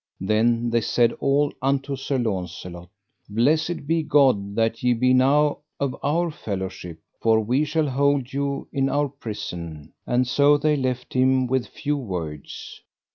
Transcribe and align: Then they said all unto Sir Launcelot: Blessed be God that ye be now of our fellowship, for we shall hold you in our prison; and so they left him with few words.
Then 0.19 0.71
they 0.71 0.81
said 0.81 1.13
all 1.19 1.53
unto 1.61 1.95
Sir 1.95 2.17
Launcelot: 2.17 2.89
Blessed 3.29 3.85
be 3.85 4.01
God 4.01 4.55
that 4.55 4.81
ye 4.81 4.95
be 4.95 5.13
now 5.13 5.59
of 5.79 5.95
our 6.01 6.31
fellowship, 6.31 6.97
for 7.21 7.39
we 7.39 7.63
shall 7.63 7.87
hold 7.87 8.33
you 8.33 8.67
in 8.73 8.89
our 8.89 9.09
prison; 9.09 9.93
and 10.07 10.25
so 10.27 10.57
they 10.57 10.75
left 10.75 11.13
him 11.13 11.45
with 11.45 11.67
few 11.67 11.97
words. 11.97 12.81